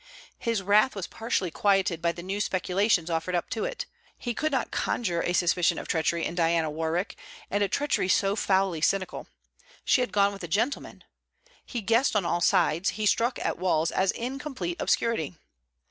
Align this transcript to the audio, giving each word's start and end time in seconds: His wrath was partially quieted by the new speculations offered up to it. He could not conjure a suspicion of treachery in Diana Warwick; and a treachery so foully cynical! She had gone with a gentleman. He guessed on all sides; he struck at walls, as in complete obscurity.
His 0.39 0.63
wrath 0.63 0.95
was 0.95 1.05
partially 1.05 1.51
quieted 1.51 2.01
by 2.01 2.11
the 2.11 2.23
new 2.23 2.41
speculations 2.41 3.07
offered 3.11 3.35
up 3.35 3.51
to 3.51 3.65
it. 3.65 3.85
He 4.17 4.33
could 4.33 4.51
not 4.51 4.71
conjure 4.71 5.21
a 5.21 5.31
suspicion 5.31 5.77
of 5.77 5.87
treachery 5.87 6.25
in 6.25 6.33
Diana 6.33 6.71
Warwick; 6.71 7.15
and 7.51 7.61
a 7.63 7.67
treachery 7.67 8.09
so 8.09 8.35
foully 8.35 8.81
cynical! 8.81 9.27
She 9.85 10.01
had 10.01 10.11
gone 10.11 10.33
with 10.33 10.43
a 10.43 10.47
gentleman. 10.47 11.03
He 11.63 11.81
guessed 11.81 12.15
on 12.15 12.25
all 12.25 12.41
sides; 12.41 12.89
he 12.97 13.05
struck 13.05 13.37
at 13.45 13.59
walls, 13.59 13.91
as 13.91 14.09
in 14.13 14.39
complete 14.39 14.81
obscurity. 14.81 15.35